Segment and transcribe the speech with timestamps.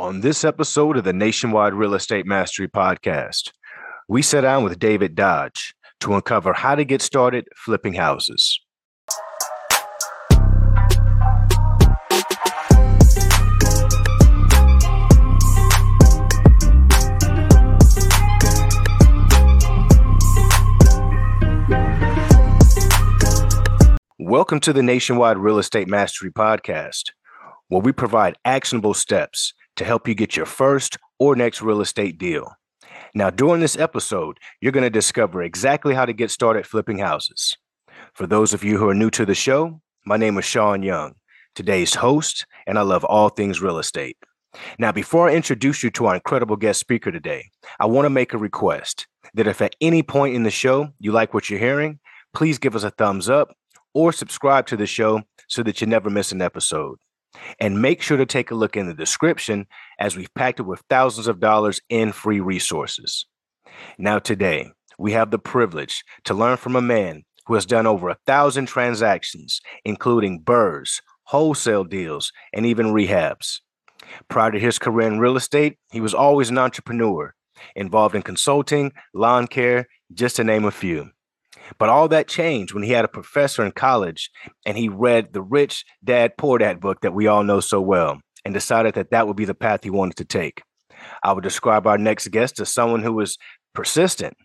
[0.00, 3.50] On this episode of the Nationwide Real Estate Mastery Podcast,
[4.08, 8.58] we sit down with David Dodge to uncover how to get started flipping houses.
[24.18, 27.10] Welcome to the Nationwide Real Estate Mastery Podcast,
[27.68, 32.18] where we provide actionable steps to help you get your first or next real estate
[32.18, 32.52] deal.
[33.14, 37.56] Now, during this episode, you're going to discover exactly how to get started flipping houses.
[38.12, 41.14] For those of you who are new to the show, my name is Shaun Young,
[41.54, 44.18] today's host, and I love all things real estate.
[44.78, 47.46] Now, before I introduce you to our incredible guest speaker today,
[47.80, 51.10] I want to make a request that if at any point in the show you
[51.10, 52.00] like what you're hearing,
[52.34, 53.48] please give us a thumbs up
[53.94, 56.98] or subscribe to the show so that you never miss an episode.
[57.58, 59.66] And make sure to take a look in the description
[59.98, 63.26] as we've packed it with thousands of dollars in free resources.
[63.98, 68.08] Now, today, we have the privilege to learn from a man who has done over
[68.08, 73.60] a thousand transactions, including BRRRRs, wholesale deals, and even rehabs.
[74.28, 77.34] Prior to his career in real estate, he was always an entrepreneur,
[77.76, 81.10] involved in consulting, lawn care, just to name a few.
[81.78, 84.30] But all that changed when he had a professor in college
[84.66, 88.20] and he read the Rich Dad Poor Dad book that we all know so well
[88.44, 90.62] and decided that that would be the path he wanted to take.
[91.22, 93.38] I would describe our next guest as someone who was
[93.74, 94.36] persistent.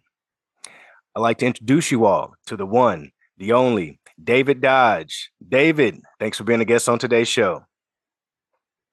[1.15, 5.31] I'd like to introduce you all to the one, the only, David Dodge.
[5.47, 7.65] David, thanks for being a guest on today's show.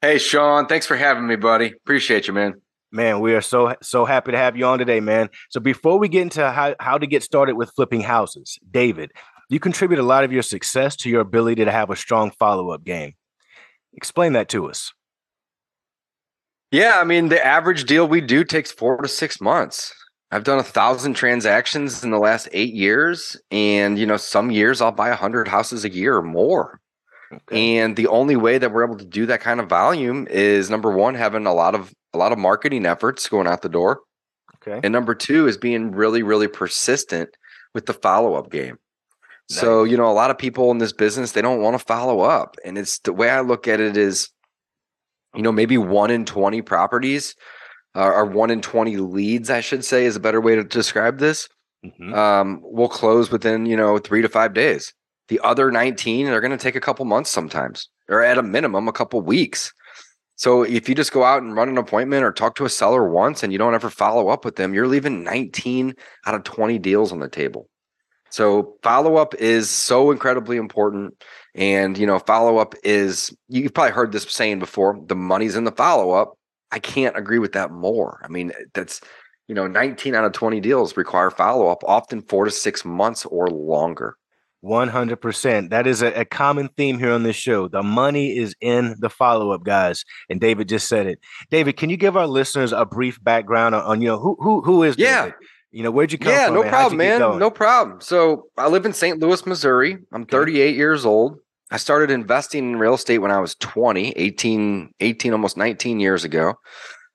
[0.01, 1.73] Hey, Shaun, thanks for having me, buddy.
[1.85, 2.55] Appreciate you, man.
[2.95, 5.31] Man, we are so so happy to have you on today, man.
[5.49, 9.13] So before we get into how, how to get started with flipping houses, David,
[9.49, 12.85] you contribute a lot of your success to your ability to have a strong follow-up
[12.85, 13.15] game.
[13.95, 14.93] Explain that to us.
[16.71, 19.95] Yeah, I mean, the average deal we do takes four to six months.
[20.31, 24.83] I've done a thousand transactions in the last eight years, and you know, some years
[24.83, 26.79] I'll buy a hundred houses a year or more.
[27.33, 27.79] Okay.
[27.79, 30.91] And the only way that we're able to do that kind of volume is number
[30.91, 34.01] one, having a lot of a lot of marketing efforts going out the door.
[34.57, 34.81] Okay.
[34.85, 37.31] And number two is being really, really persistent
[37.75, 38.79] with the follow-up game.
[39.51, 39.61] Nice.
[39.61, 42.21] So, you know, a lot of people in this business, they don't want to follow
[42.21, 42.57] up.
[42.65, 44.29] And it's the way I look at it is,
[45.35, 47.35] you know, maybe one in 20 properties
[47.97, 51.19] uh, or one in 20 leads, I should say, is a better way to describe
[51.19, 51.49] this.
[51.85, 52.15] Mm-hmm.
[52.15, 54.93] Um, will close within, you know, three to five days.
[55.29, 58.89] The other 19 are going to take a couple months sometimes, or at a minimum,
[58.89, 59.73] a couple weeks.
[60.37, 63.09] So if you just go out and run an appointment or talk to a seller
[63.09, 65.95] once and you don't ever follow up with them, you're leaving 19
[66.27, 67.69] out of 20 deals on the table.
[68.31, 71.23] So follow up is so incredibly important.
[71.55, 75.65] And, you know, follow up is, you've probably heard this saying before the money's in
[75.65, 76.39] the follow up.
[76.71, 78.21] I can't agree with that more.
[78.25, 79.03] I mean, that's,
[79.49, 83.27] you know, 19 out of 20 deals require follow up, often four to six months
[83.27, 84.17] or longer.
[84.65, 85.71] 100%.
[85.71, 87.69] That is a, a, common theme here on this show.
[87.69, 90.05] The money is in the follow up, guys.
[90.31, 91.19] And David just said it.
[91.51, 94.61] David, can you give our listeners a brief background on, on you know, who who
[94.63, 95.25] who is yeah.
[95.25, 95.35] David?
[95.73, 96.55] You know, where'd you come yeah, from?
[96.57, 97.19] no problem, man.
[97.39, 98.01] No problem.
[98.03, 99.19] So I live in St.
[99.19, 99.97] Louis, Missouri.
[100.13, 101.39] I'm 38 years old.
[101.71, 106.25] I started investing in real estate when I was 20, 18, 18, almost 19 years
[106.25, 106.55] ago.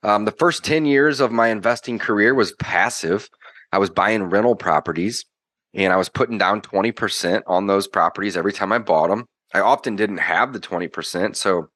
[0.01, 3.29] Um, the first 10 years of my investing career was passive.
[3.71, 5.23] I was buying rental properties
[5.73, 9.25] and I was putting down 20% on those properties every time I bought them.
[9.53, 11.35] I often didn't have the 20%.
[11.35, 11.69] So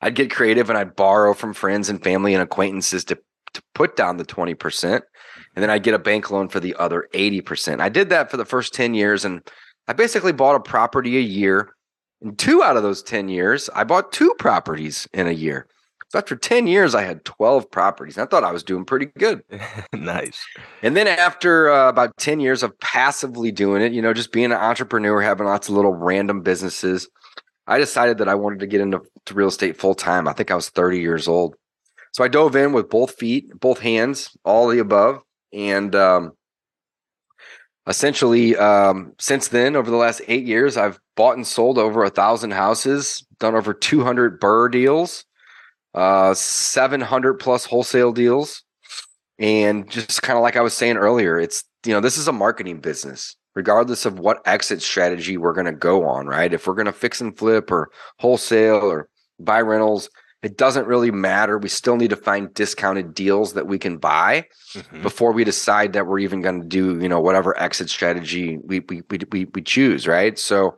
[0.00, 3.18] I'd get creative and I'd borrow from friends and family and acquaintances to,
[3.54, 4.84] to put down the 20%.
[5.54, 7.80] And then I'd get a bank loan for the other 80%.
[7.80, 9.42] I did that for the first 10 years and
[9.86, 11.74] I basically bought a property a year.
[12.20, 15.68] And two out of those 10 years, I bought two properties in a year.
[16.10, 18.16] So after 10 years, I had 12 properties.
[18.16, 19.42] I thought I was doing pretty good.
[19.92, 20.42] nice.
[20.82, 24.46] And then after uh, about 10 years of passively doing it, you know, just being
[24.46, 27.08] an entrepreneur, having lots of little random businesses,
[27.66, 29.02] I decided that I wanted to get into
[29.32, 30.26] real estate full time.
[30.26, 31.56] I think I was 30 years old.
[32.12, 35.20] So I dove in with both feet, both hands, all the above.
[35.52, 36.32] And um,
[37.86, 42.10] essentially, um, since then, over the last eight years, I've bought and sold over a
[42.10, 45.24] thousand houses, done over 200 BRRRR deals
[45.94, 48.62] uh, 700 plus wholesale deals.
[49.38, 52.32] And just kind of like I was saying earlier, it's, you know, this is a
[52.32, 56.52] marketing business, regardless of what exit strategy we're going to go on, right?
[56.52, 59.08] If we're going to fix and flip or wholesale or
[59.38, 60.10] buy rentals,
[60.42, 61.58] it doesn't really matter.
[61.58, 65.02] We still need to find discounted deals that we can buy mm-hmm.
[65.02, 68.80] before we decide that we're even going to do, you know, whatever exit strategy we
[68.80, 70.38] we we we, choose, right?
[70.38, 70.76] So,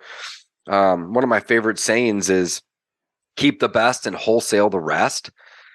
[0.66, 2.62] um, one of my favorite sayings is
[3.36, 5.30] keep the best and wholesale the rest.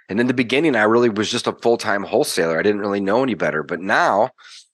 [0.09, 2.59] And in the beginning, I really was just a full time wholesaler.
[2.59, 3.63] I didn't really know any better.
[3.63, 4.29] But now,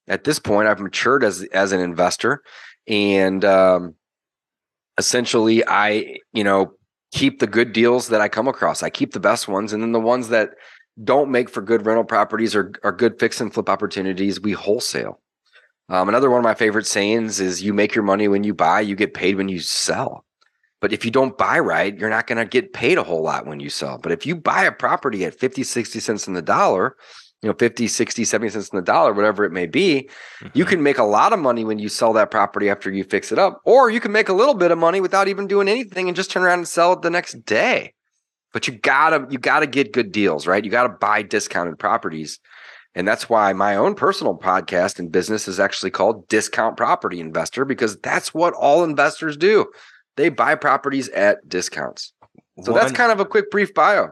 [0.07, 2.41] at this point, I've matured as as an investor,
[2.87, 3.95] and um,
[4.97, 6.73] essentially, I you know
[7.13, 8.83] keep the good deals that I come across.
[8.83, 10.49] I keep the best ones, and then the ones that
[11.03, 15.19] don't make for good rental properties or are good fix and flip opportunities, we wholesale.
[15.89, 18.81] Um, another one of my favorite sayings is you make your money when you buy,
[18.81, 20.25] you get paid when you sell.
[20.81, 23.45] But if you don't buy right, you're not going to get paid a whole lot
[23.45, 23.99] when you sell.
[23.99, 26.97] But if you buy a property at 50, 60 cents in the dollar,
[27.41, 30.47] you know, 50, 60, 70 cents in the dollar, whatever it may be, mm-hmm.
[30.53, 33.31] you can make a lot of money when you sell that property after you fix
[33.31, 33.61] it up.
[33.63, 36.31] Or you can make a little bit of money without even doing anything and just
[36.31, 37.93] turn around and sell it the next day.
[38.51, 40.65] But you gotta, you gotta get good deals, right?
[40.65, 42.39] You gotta buy discounted properties.
[42.93, 47.63] And that's why my own personal podcast and business is actually called Discount Property Investor,
[47.65, 49.67] because that's what all investors do.
[50.17, 52.13] They buy properties at discounts.
[52.63, 54.11] So One, that's kind of a quick, brief bio.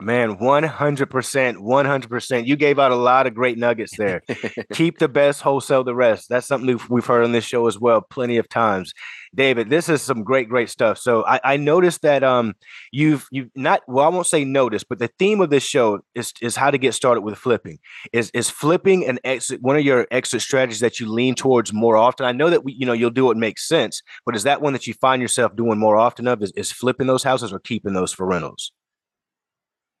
[0.00, 2.46] Man, 100%, 100%.
[2.46, 4.22] You gave out a lot of great nuggets there.
[4.72, 6.28] Keep the best, wholesale the rest.
[6.28, 8.92] That's something we've heard on this show as well, plenty of times.
[9.34, 10.98] David, this is some great, great stuff.
[10.98, 12.54] So I, I noticed that um
[12.90, 16.32] you've you've not well, I won't say noticed, but the theme of this show is
[16.42, 17.78] is how to get started with flipping.
[18.12, 21.96] Is is flipping an exit one of your exit strategies that you lean towards more
[21.96, 22.26] often?
[22.26, 24.74] I know that we, you know, you'll do what makes sense, but is that one
[24.74, 26.42] that you find yourself doing more often of?
[26.42, 28.72] Is, is flipping those houses or keeping those for rentals?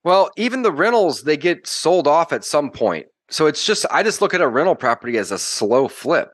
[0.04, 3.06] Well, even the rentals, they get sold off at some point.
[3.30, 6.28] So it's just I just look at a rental property as a slow flip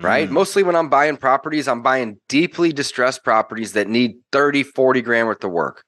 [0.00, 0.28] right?
[0.28, 0.32] Mm.
[0.32, 5.28] Mostly when I'm buying properties, I'm buying deeply distressed properties that need 30, 40 grand
[5.28, 5.84] worth of work.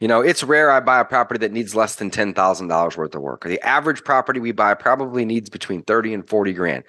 [0.00, 3.22] You know, it's rare I buy a property that needs less than $10,000 worth of
[3.22, 3.44] work.
[3.44, 6.84] The average property we buy probably needs between 30 and 40 grand.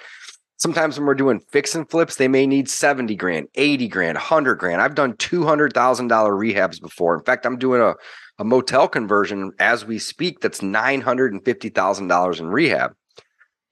[0.57, 4.55] Sometimes when we're doing fix and flips, they may need 70 grand, 80 grand, 100
[4.55, 4.81] grand.
[4.81, 7.15] I've done $200,000 rehabs before.
[7.15, 7.93] In fact, I'm doing a,
[8.39, 12.91] a motel conversion as we speak that's $950,000 in rehab.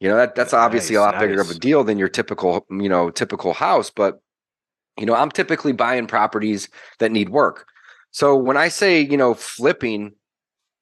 [0.04, 1.22] You know, that that's obviously nice, a lot nice.
[1.22, 3.90] bigger of a deal than your typical, you know, typical house.
[3.90, 4.20] But,
[5.00, 6.68] you know, I'm typically buying properties
[7.00, 7.66] that need work.
[8.12, 10.12] So when I say, you know, flipping,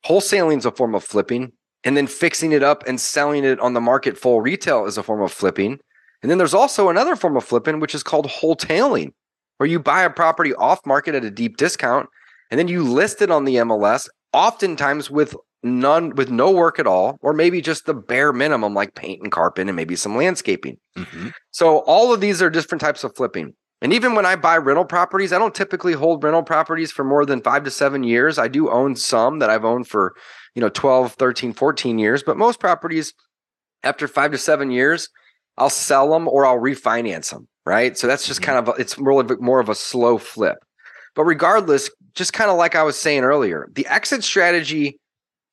[0.08, 1.52] wholesaling is a form of flipping,
[1.84, 5.04] and then fixing it up and selling it on the market full retail is a
[5.04, 5.80] form of flipping.
[6.24, 9.14] And then there's also another form of flipping, which is called wholetailing,
[9.58, 12.10] where you buy a property off market at a deep discount
[12.50, 16.88] and then you list it on the MLS, oftentimes with none with no work at
[16.88, 20.78] all, or maybe just the bare minimum, like paint and carpet and maybe some landscaping.
[20.98, 21.30] Mm-hmm.
[21.52, 23.54] So all of these are different types of flipping.
[23.82, 27.26] And even when I buy rental properties, I don't typically hold rental properties for more
[27.26, 28.38] than five to seven years.
[28.38, 30.14] I do own some that I've owned for,
[30.54, 33.14] you know, 12, 13, 14 years, but most properties
[33.84, 35.10] after five to seven years,
[35.58, 37.48] I'll sell them or I'll refinance them.
[37.66, 37.98] Right.
[37.98, 38.52] So that's just mm-hmm.
[38.52, 40.58] kind of, a, it's a, more of a slow flip.
[41.16, 45.00] But regardless, just kind of like I was saying earlier, the exit strategy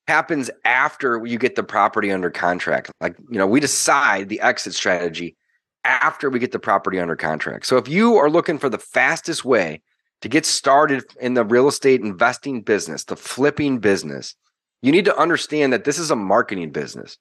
[0.08, 2.90] happens after you get the property under contract.
[3.00, 5.36] Like, you know, we decide the exit strategy
[5.84, 7.66] after we get the property under contract.
[7.66, 9.82] So if you are looking for the fastest way
[10.22, 14.34] to get started in the real estate investing business, the flipping business,
[14.82, 17.18] you need to understand that this is a marketing business.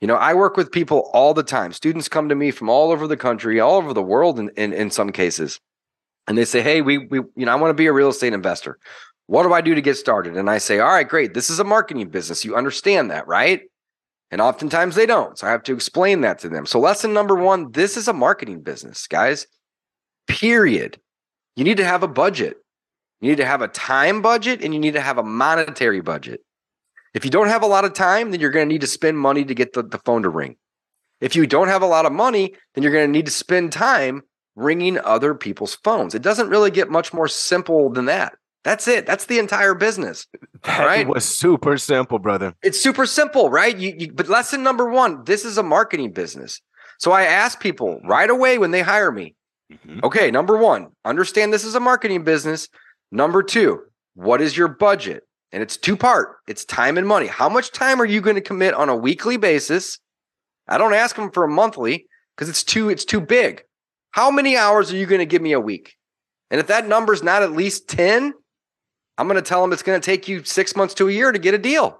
[0.00, 1.72] You know, I work with people all the time.
[1.72, 4.72] Students come to me from all over the country, all over the world in, in,
[4.72, 5.60] in some cases.
[6.26, 8.32] And they say, Hey, we, we, you know, I want to be a real estate
[8.32, 8.78] investor.
[9.26, 10.36] What do I do to get started?
[10.36, 11.34] And I say, all right, great.
[11.34, 12.44] This is a marketing business.
[12.44, 13.62] You understand that, right?
[14.30, 15.38] And oftentimes they don't.
[15.38, 16.66] So I have to explain that to them.
[16.66, 19.46] So, lesson number one this is a marketing business, guys.
[20.26, 20.98] Period.
[21.56, 22.56] You need to have a budget.
[23.20, 26.40] You need to have a time budget and you need to have a monetary budget.
[27.14, 29.18] If you don't have a lot of time, then you're going to need to spend
[29.18, 30.56] money to get the, the phone to ring.
[31.20, 33.72] If you don't have a lot of money, then you're going to need to spend
[33.72, 34.22] time
[34.56, 36.14] ringing other people's phones.
[36.14, 38.34] It doesn't really get much more simple than that.
[38.64, 39.04] That's it.
[39.06, 40.26] That's the entire business.
[40.64, 41.06] That right?
[41.06, 42.54] was super simple, brother.
[42.62, 43.76] It's super simple, right?
[43.76, 46.62] You, you, but lesson number one, this is a marketing business.
[46.98, 49.34] So I ask people right away when they hire me,
[49.70, 50.00] mm-hmm.
[50.02, 52.68] okay, number one, understand this is a marketing business.
[53.12, 53.82] Number two,
[54.14, 55.24] what is your budget?
[55.52, 56.36] And it's two part.
[56.48, 57.26] It's time and money.
[57.26, 59.98] How much time are you going to commit on a weekly basis?
[60.66, 63.62] I don't ask them for a monthly because it's too it's too big.
[64.12, 65.94] How many hours are you going to give me a week?
[66.50, 68.32] And if that number's not at least 10,
[69.16, 71.30] I'm going to tell them it's going to take you six months to a year
[71.32, 71.98] to get a deal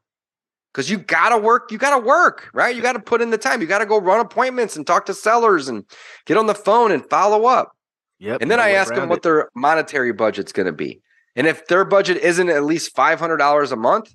[0.73, 1.71] because you got to work.
[1.71, 2.75] You got to work, right?
[2.75, 3.61] You got to put in the time.
[3.61, 5.85] You got to go run appointments and talk to sellers and
[6.26, 7.73] get on the phone and follow up.
[8.18, 8.42] Yep.
[8.42, 11.00] And then I ask them what their monetary budget's going to be.
[11.37, 14.14] And if their budget isn't at least $500 a month,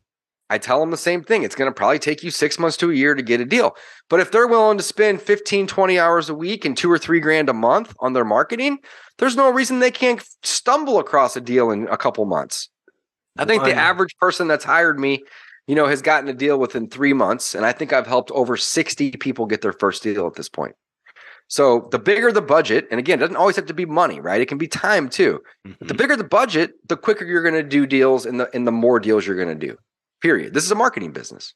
[0.50, 1.44] I tell them the same thing.
[1.44, 3.76] It's going to probably take you six months to a year to get a deal.
[4.10, 7.20] But if they're willing to spend 15, 20 hours a week and two or three
[7.20, 8.80] grand a month on their marketing,
[9.20, 12.70] there's no reason they can't stumble across a deal in a couple months.
[13.40, 15.24] I think the average person that's hired me,
[15.68, 17.56] you know, has gotten a deal within three months.
[17.56, 20.76] And I think I've helped over 60 people get their first deal at this point.
[21.50, 24.40] So the bigger the budget, and again, it doesn't always have to be money, right?
[24.40, 25.42] It can be time too.
[25.68, 25.88] Mm-hmm.
[25.88, 28.72] the bigger the budget, the quicker you're going to do deals and the and the
[28.72, 29.76] more deals you're going to do.
[30.22, 30.54] Period.
[30.54, 31.56] This is a marketing business.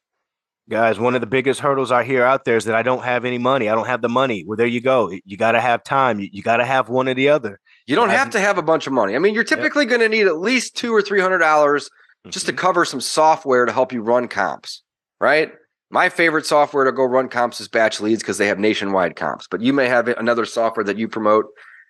[0.69, 3.25] Guys, one of the biggest hurdles I hear out there is that I don't have
[3.25, 3.69] any money.
[3.69, 4.45] I don't have the money.
[4.47, 5.11] Well, there you go.
[5.25, 6.19] You got to have time.
[6.19, 7.59] You, you got to have one or the other.
[7.85, 9.15] You don't have to have a bunch of money.
[9.15, 9.89] I mean, you're typically yep.
[9.89, 11.89] going to need at least two or three hundred dollars
[12.29, 12.55] just mm-hmm.
[12.55, 14.81] to cover some software to help you run comps,
[15.19, 15.51] right?
[15.89, 19.47] My favorite software to go run comps is Batch Leads because they have nationwide comps.
[19.49, 21.45] But you may have another software that you promote,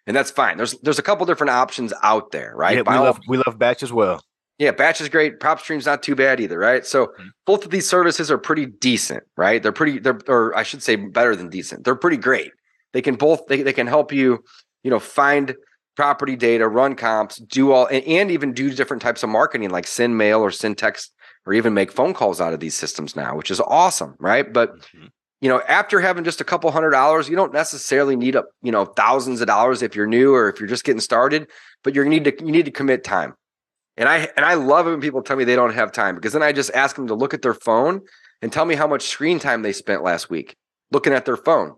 [0.08, 0.58] and that's fine.
[0.58, 2.78] There's there's a couple different options out there, right?
[2.78, 4.22] Yeah, we love we love Batch as well.
[4.60, 5.40] Yeah, batch is great.
[5.40, 6.86] PropStream's not too bad either, right?
[6.86, 7.28] So mm-hmm.
[7.46, 9.62] both of these services are pretty decent, right?
[9.62, 11.84] They're pretty, they're, or I should say better than decent.
[11.84, 12.52] They're pretty great.
[12.94, 14.44] They can both, they, they can help you,
[14.84, 15.56] you know, find
[15.96, 19.88] property data, run comps, do all, and, and even do different types of marketing like
[19.88, 21.14] send mail or send text
[21.46, 24.52] or even make phone calls out of these systems now, which is awesome, right?
[24.52, 25.08] But mm-hmm.
[25.42, 28.72] you know, after having just a couple hundred dollars, you don't necessarily need a, you
[28.72, 31.48] know, thousands of dollars if you're new or if you're just getting started,
[31.84, 33.34] but you need to you need to commit time.
[33.98, 36.34] And I and I love it when people tell me they don't have time because
[36.34, 38.02] then I just ask them to look at their phone
[38.42, 40.56] and tell me how much screen time they spent last week
[40.92, 41.76] looking at their phone.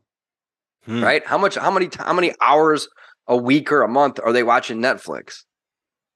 [0.86, 1.04] Hmm.
[1.04, 1.26] Right?
[1.26, 2.88] How much how many how many hours
[3.28, 5.44] a week or a month are they watching Netflix?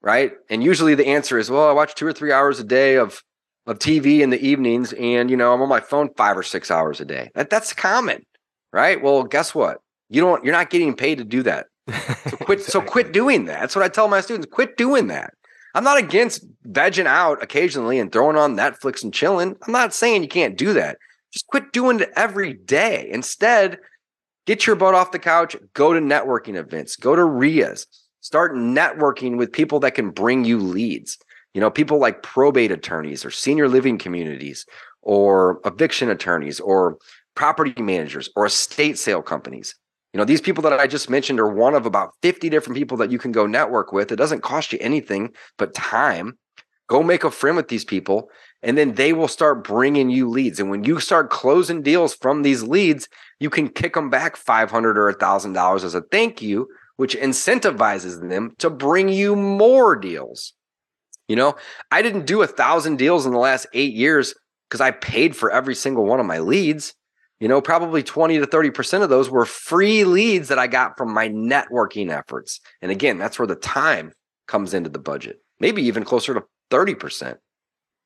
[0.02, 0.32] Right?
[0.50, 3.22] And usually the answer is, well, I watch 2 or 3 hours a day of
[3.66, 6.72] of TV in the evenings and you know, I'm on my phone 5 or 6
[6.72, 7.30] hours a day.
[7.36, 8.24] That that's common.
[8.72, 9.02] Right?
[9.02, 9.80] Well, guess what?
[10.10, 11.68] You don't you're not getting paid to do that.
[12.30, 13.62] So quit so quit doing that.
[13.62, 14.48] That's what I tell my students.
[14.52, 15.34] Quit doing that.
[15.76, 19.56] I'm not against vegging out occasionally and throwing on Netflix and chilling.
[19.66, 20.98] I'm not saying you can't do that.
[21.32, 23.08] Just quit doing it every day.
[23.12, 23.78] Instead,
[24.50, 27.86] get your butt off the couch, go to networking events, go to RIAs,
[28.22, 31.20] start networking with people that can bring you leads.
[31.54, 34.66] You know, people like probate attorneys or senior living communities
[35.04, 36.98] or eviction attorneys or
[37.36, 39.76] property managers or estate sale companies.
[40.16, 42.98] You know, these people that I just mentioned are one of about 50 different people
[42.98, 44.12] that you can go network with.
[44.12, 45.30] It doesn't cost you anything
[45.60, 46.40] but time.
[46.90, 48.30] Go make a friend with these people,
[48.62, 50.60] and then they will start bringing you leads.
[50.60, 53.08] And when you start closing deals from these leads,
[53.40, 56.68] you can kick them back 500 or $1,000 as a thank you,
[56.98, 60.54] which incentivizes them to bring you more deals.
[61.28, 61.56] You know,
[61.92, 64.34] I didn't do a thousand deals in the last eight years
[64.68, 66.96] because I paid for every single one of my leads
[67.40, 71.14] you know, probably 20 to 30% of those were free leads that I got from
[71.14, 72.60] my networking efforts.
[72.82, 74.12] And again, that's where the time
[74.48, 77.38] comes into the budget, maybe even closer to 30%.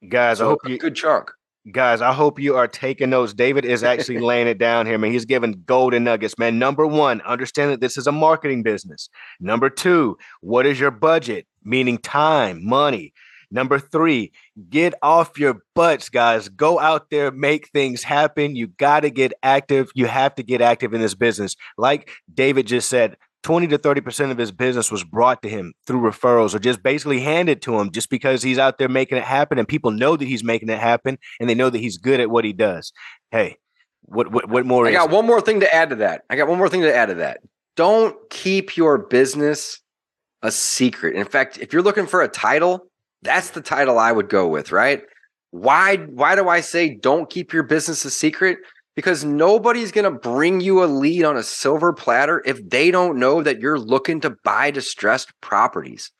[0.09, 1.31] Guys, so I hope you good chunk.
[1.71, 3.33] Guys, I hope you are taking notes.
[3.33, 5.13] David is actually laying it down here, man.
[5.13, 6.59] He's giving golden nuggets, man.
[6.59, 9.07] Number one, understand that this is a marketing business.
[9.39, 11.47] Number two, what is your budget?
[11.63, 13.13] Meaning time, money.
[13.49, 14.33] Number three,
[14.69, 16.49] get off your butts, guys.
[16.49, 18.55] Go out there, make things happen.
[18.55, 19.91] You got to get active.
[19.93, 21.55] You have to get active in this business.
[21.77, 26.01] Like David just said, 20 to 30% of his business was brought to him through
[26.01, 29.59] referrals or just basically handed to him just because he's out there making it happen
[29.59, 32.29] and people know that he's making it happen and they know that he's good at
[32.29, 32.91] what he does.
[33.31, 33.57] Hey,
[34.01, 34.87] what what, what more?
[34.87, 36.23] I got one more thing to add to that.
[36.29, 37.41] I got one more thing to add to that.
[37.75, 39.79] Don't keep your business
[40.41, 41.15] a secret.
[41.15, 42.87] In fact, if you're looking for a title,
[43.21, 45.03] that's the title I would go with, right?
[45.51, 48.59] Why why do I say don't keep your business a secret?
[48.95, 53.17] Because nobody's going to bring you a lead on a silver platter if they don't
[53.17, 56.11] know that you're looking to buy distressed properties.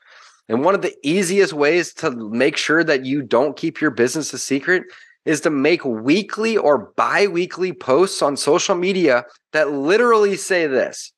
[0.50, 4.34] And one of the easiest ways to make sure that you don't keep your business
[4.34, 4.84] a secret
[5.26, 11.14] is to make weekly or bi weekly posts on social media that literally say this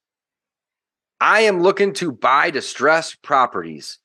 [1.19, 3.97] I am looking to buy distressed properties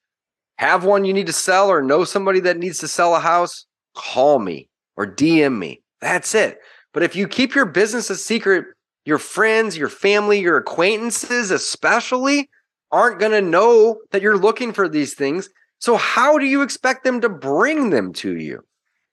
[0.61, 3.65] have one you need to sell or know somebody that needs to sell a house,
[3.97, 5.81] call me or DM me.
[6.03, 6.59] That's it.
[6.93, 8.67] But if you keep your business a secret,
[9.05, 12.51] your friends, your family, your acquaintances, especially,
[12.93, 15.49] aren't going to know that you're looking for these things.
[15.79, 18.65] So, how do you expect them to bring them to you?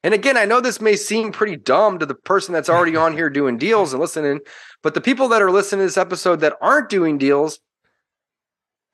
[0.03, 3.13] And again, I know this may seem pretty dumb to the person that's already on
[3.13, 4.39] here doing deals and listening,
[4.83, 7.59] but the people that are listening to this episode that aren't doing deals,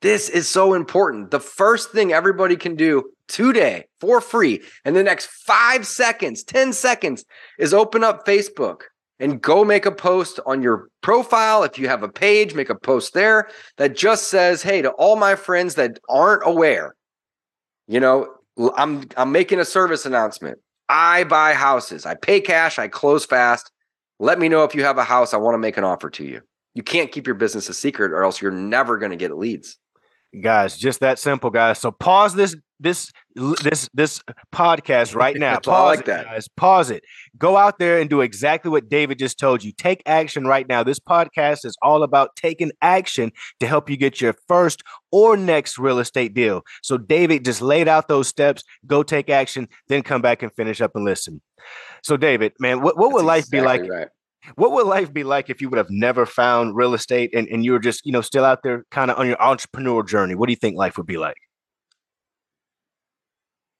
[0.04, 1.30] this is so important.
[1.30, 6.74] The first thing everybody can do today for free in the next five seconds, 10
[6.74, 7.24] seconds
[7.58, 8.82] is open up Facebook
[9.18, 11.62] and go make a post on your profile.
[11.62, 15.16] If you have a page, make a post there that just says, Hey, to all
[15.16, 16.94] my friends that aren't aware,
[17.88, 18.28] you know,
[18.76, 20.58] I'm I'm making a service announcement.
[20.86, 22.04] I buy houses.
[22.04, 22.78] I pay cash.
[22.78, 23.70] I close fast.
[24.18, 25.32] Let me know if you have a house.
[25.32, 26.42] I want to make an offer to you.
[26.74, 29.78] You can't keep your business a secret, or else you're never going to get leads
[30.40, 34.22] guys just that simple guys so pause this this this this
[34.54, 35.58] podcast right now.
[35.58, 36.24] Pause like it, that.
[36.26, 36.48] guys.
[36.48, 37.04] Pause it.
[37.38, 39.72] Go out there and do exactly what David just told you.
[39.72, 40.82] Take action right now.
[40.82, 45.78] This podcast is all about taking action to help you get your first or next
[45.78, 46.62] real estate deal.
[46.82, 48.62] So David just laid out those steps.
[48.86, 51.40] Go take action, then come back and finish up and listen.
[52.02, 53.82] So David, man, what, what would life be like?
[53.88, 54.08] right.
[54.56, 57.64] What would life be like if you would have never found real estate and, and
[57.64, 60.34] you were just, you know, still out there kind of on your entrepreneur journey?
[60.34, 61.36] What do you think life would be like?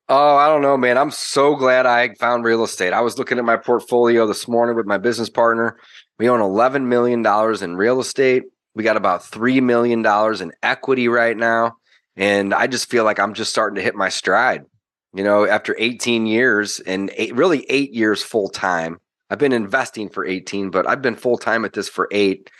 [0.08, 0.98] Oh, I don't know, man.
[0.98, 2.92] I'm so glad I found real estate.
[2.92, 5.78] I was looking at my portfolio this morning with my business partner.
[6.18, 7.24] We own $11 million
[7.62, 8.42] in real estate.
[8.74, 11.76] We got about $3 million in equity right now.
[12.16, 14.64] And I just feel like I'm just starting to hit my stride.
[15.14, 18.98] You know, after 18 years and eight, really eight years full time,
[19.30, 22.50] I've been investing for 18, but I've been full time at this for eight.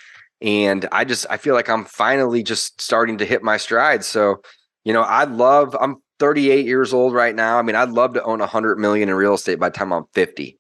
[0.40, 4.04] And I just, I feel like I'm finally just starting to hit my stride.
[4.04, 4.42] So,
[4.84, 7.58] you know, I love, I'm 38 years old right now.
[7.58, 10.04] I mean, I'd love to own 100 million in real estate by the time I'm
[10.14, 10.58] 50.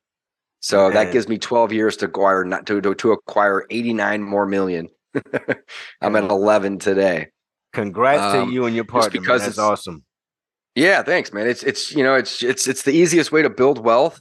[0.60, 0.94] So Man.
[0.94, 4.88] that gives me 12 years to acquire not to, to, to acquire 89 more million.
[6.00, 7.28] I'm at 11 today.
[7.72, 9.10] Congrats Um, to you and your partner.
[9.20, 9.48] because man.
[9.48, 10.04] That's it's- awesome.
[10.76, 11.46] Yeah, thanks, man.
[11.46, 14.20] It's it's you know it's it's it's the easiest way to build wealth,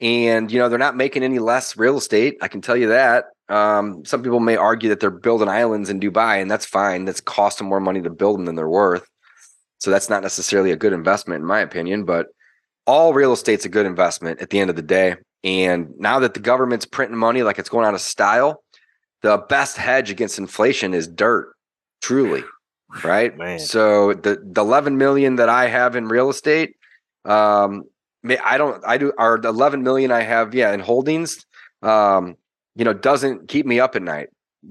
[0.00, 2.38] and you know they're not making any less real estate.
[2.40, 3.26] I can tell you that.
[3.48, 7.04] Um, some people may argue that they're building islands in Dubai, and that's fine.
[7.04, 9.06] That's costing more money to build them than they're worth.
[9.78, 12.04] So that's not necessarily a good investment, in my opinion.
[12.04, 12.28] But
[12.86, 15.16] all real estate's a good investment at the end of the day.
[15.42, 18.62] And now that the government's printing money like it's going out of style,
[19.22, 21.54] the best hedge against inflation is dirt.
[22.02, 22.44] Truly
[23.04, 23.36] right?
[23.36, 23.58] Man.
[23.58, 26.74] So the the 11 million that I have in real estate,
[27.24, 27.84] um,
[28.24, 31.46] I don't, I do, our 11 million I have, yeah, in holdings,
[31.82, 32.36] um,
[32.76, 34.28] you know, doesn't keep me up at night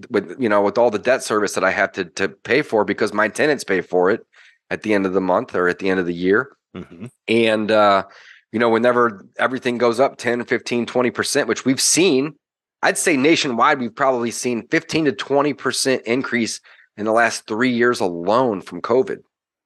[0.10, 2.86] with you know with all the debt service that I have to to pay for
[2.86, 4.25] because my tenants pay for it
[4.70, 6.56] at the end of the month or at the end of the year.
[6.75, 7.10] Mhm.
[7.27, 8.03] And uh,
[8.51, 12.36] you know, whenever everything goes up 10, 15, 20%, which we've seen,
[12.82, 16.59] I'd say nationwide, we've probably seen 15 to 20% increase
[16.98, 19.20] in the last three years alone from COVID.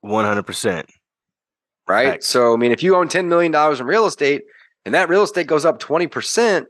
[0.04, 0.84] 100%.
[1.88, 2.24] Right.
[2.24, 4.44] So I mean, if you own $10 million in real estate
[4.86, 6.66] and that real estate goes up 20%,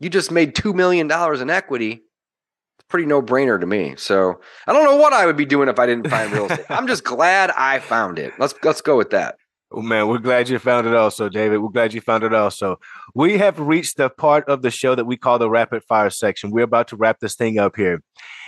[0.00, 2.02] you just made $2 million in equity.
[2.78, 3.94] It's pretty no brainer to me.
[3.96, 6.66] So I don't know what I would be doing if I didn't find real estate.
[6.68, 8.32] I'm just glad I found it.
[8.38, 9.36] Let's let's go with that.
[9.76, 11.58] Oh, man, we're glad you found it also, David.
[11.58, 12.78] We're glad you found it also.
[13.12, 16.52] We have reached the part of the show that we call the rapid fire section.
[16.52, 18.00] We're about to wrap this thing up here.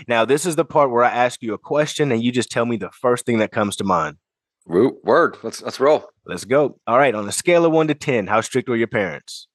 [0.07, 2.65] Now, this is the part where I ask you a question and you just tell
[2.65, 4.19] me the first thing that comes to mind.
[4.67, 5.37] Woo, word.
[5.43, 6.09] Let's let's roll.
[6.25, 6.79] Let's go.
[6.87, 7.15] All right.
[7.15, 9.47] On a scale of one to 10, how strict were your parents?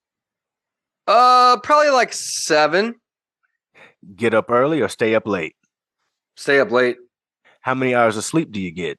[1.06, 2.96] Uh, probably like seven.
[4.16, 5.56] Get up early or stay up late?
[6.38, 6.98] Stay up late.
[7.60, 8.98] How many hours of sleep do you get?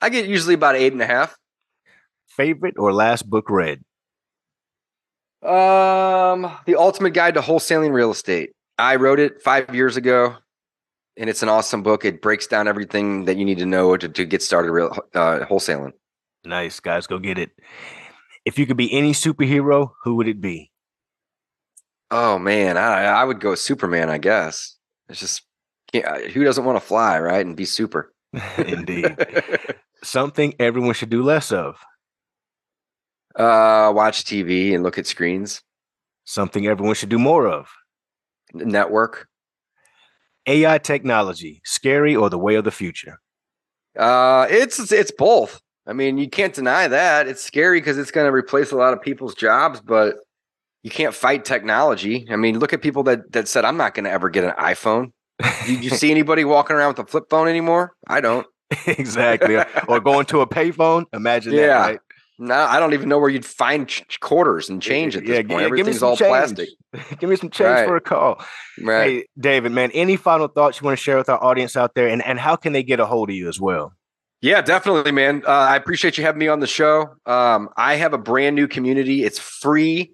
[0.00, 1.36] I get usually about eight and a half.
[2.26, 3.82] Favorite or last book read?
[5.42, 8.50] Um, the ultimate guide to wholesaling real estate.
[8.78, 10.36] I wrote it five years ago,
[11.16, 12.04] and it's an awesome book.
[12.04, 15.40] It breaks down everything that you need to know to, to get started real uh,
[15.46, 15.92] wholesaling.
[16.44, 17.06] Nice, guys.
[17.06, 17.50] Go get it.
[18.44, 20.70] If you could be any superhero, who would it be?
[22.10, 24.10] Oh man, I I would go Superman.
[24.10, 24.76] I guess
[25.08, 25.42] it's just
[25.92, 28.12] yeah, who doesn't want to fly, right, and be super.
[28.58, 29.16] Indeed.
[30.02, 31.76] Something everyone should do less of.
[33.36, 35.62] uh, watch TV and look at screens.
[36.24, 37.68] Something everyone should do more of.
[38.54, 39.28] Network.
[40.46, 43.18] AI technology, scary or the way of the future?
[43.98, 45.60] Uh, it's it's both.
[45.86, 47.26] I mean, you can't deny that.
[47.28, 50.16] It's scary because it's going to replace a lot of people's jobs, but
[50.82, 52.26] you can't fight technology.
[52.30, 54.52] I mean, look at people that that said, "I'm not going to ever get an
[54.52, 55.12] iPhone."
[55.66, 57.92] Did you see anybody walking around with a flip phone anymore?
[58.06, 58.46] I don't.
[58.86, 59.58] exactly.
[59.88, 61.04] or going to a payphone.
[61.12, 61.80] Imagine that, Yeah.
[61.80, 62.00] right?
[62.38, 65.42] No, I don't even know where you'd find ch- quarters and change at this Yeah,
[65.42, 65.48] point.
[65.60, 66.28] me Everything's all change.
[66.30, 66.68] plastic.
[67.20, 67.86] Give me some change Right.
[67.86, 68.42] for a call.
[68.82, 69.08] Right.
[69.10, 72.08] Hey, David, man, any final thoughts you want to share with our audience out there?
[72.08, 73.92] And, and how can they get a hold of you as well?
[74.40, 75.42] Yeah, definitely, man.
[75.46, 77.14] Uh, I appreciate you having me on the show.
[77.26, 79.22] Um, I have a brand new community.
[79.22, 80.10] It's free,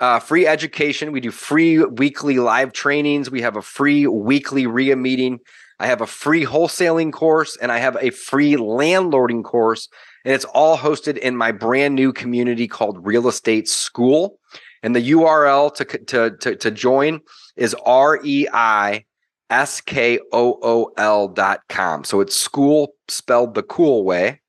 [0.00, 1.12] uh, free education.
[1.12, 3.30] We do free weekly live trainings.
[3.30, 5.38] We have a free weekly RIA meeting.
[5.78, 9.88] I have a free wholesaling course and I have a free landlording course.
[10.24, 14.38] And it's all hosted in my brand new community called Real Estate School.
[14.82, 17.20] And the URL to to to, to join
[17.56, 19.04] is R E I
[19.50, 22.04] S K O O L dot com.
[22.04, 24.40] So it's school spelled the cool way.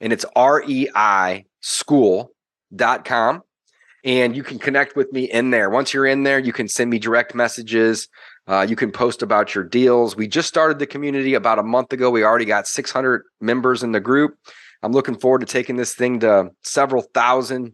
[0.00, 2.32] And it's R E I school
[2.74, 3.42] dot com.
[4.04, 5.68] And you can connect with me in there.
[5.68, 8.08] Once you're in there, you can send me direct messages.
[8.46, 10.14] Uh, you can post about your deals.
[10.14, 12.10] We just started the community about a month ago.
[12.10, 14.38] We already got 600 members in the group.
[14.86, 17.72] I'm looking forward to taking this thing to several thousand,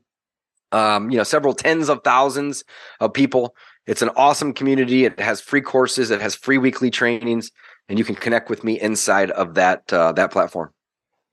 [0.73, 2.65] um, you know, several tens of thousands
[3.01, 3.55] of people.
[3.87, 5.05] It's an awesome community.
[5.05, 6.11] It has free courses.
[6.11, 7.51] It has free weekly trainings,
[7.91, 10.71] and you can connect with me inside of that uh, that platform.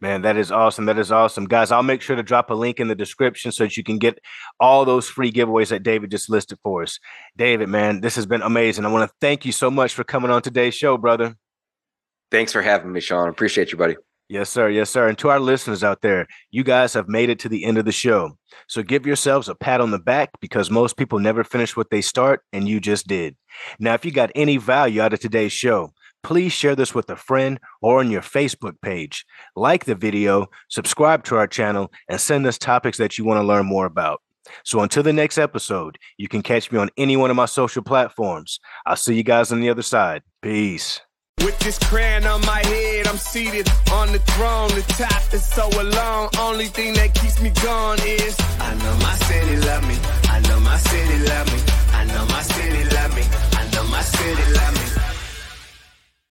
[0.01, 0.85] Man, that is awesome.
[0.85, 1.45] That is awesome.
[1.45, 3.99] Guys, I'll make sure to drop a link in the description so that you can
[3.99, 4.19] get
[4.59, 6.99] all those free giveaways that David just listed for us.
[7.37, 8.83] David, man, this has been amazing.
[8.83, 11.37] I want to thank you so much for coming on today's show, brother.
[12.31, 13.29] Thanks for having me, Shaun.
[13.29, 13.95] Appreciate you, buddy.
[14.29, 14.69] Yes, sir.
[14.69, 15.07] Yes, sir.
[15.07, 17.85] And to our listeners out there, you guys have made it to the end of
[17.85, 18.37] the show.
[18.67, 22.01] So give yourselves a pat on the back because most people never finish what they
[22.01, 23.35] start, and you just did.
[23.79, 27.15] Now, if you got any value out of today's show, please share this with a
[27.15, 29.25] friend or on your Facebook page.
[29.55, 33.47] Like the video, subscribe to our channel, and send us topics that you want to
[33.47, 34.21] learn more about.
[34.63, 37.81] So until the next episode, you can catch me on any one of my social
[37.81, 38.59] platforms.
[38.85, 40.21] I'll see you guys on the other side.
[40.43, 41.01] Peace.
[41.45, 44.69] With this crown on my head, I'm seated on the throne.
[44.69, 46.29] The top is so alone.
[46.39, 49.97] Only thing that keeps me going is I know my city love me.
[50.29, 51.59] I know my city love me.
[51.93, 53.23] I know my city love me.
[53.59, 54.88] I know my city love me.